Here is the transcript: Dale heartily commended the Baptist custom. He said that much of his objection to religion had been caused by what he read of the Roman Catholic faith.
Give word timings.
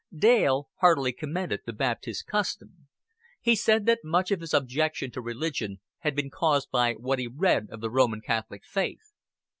Dale 0.17 0.67
heartily 0.79 1.13
commended 1.13 1.59
the 1.67 1.73
Baptist 1.73 2.25
custom. 2.25 2.87
He 3.39 3.55
said 3.55 3.85
that 3.85 3.99
much 4.03 4.31
of 4.31 4.41
his 4.41 4.51
objection 4.51 5.11
to 5.11 5.21
religion 5.21 5.79
had 5.99 6.15
been 6.15 6.31
caused 6.31 6.71
by 6.71 6.93
what 6.93 7.19
he 7.19 7.27
read 7.27 7.67
of 7.69 7.81
the 7.81 7.91
Roman 7.91 8.21
Catholic 8.21 8.63
faith. 8.65 9.13